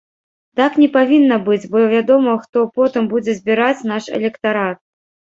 [0.59, 4.77] Так не павінна быць, бо вядома хто потым будзе збіраць наш электарат.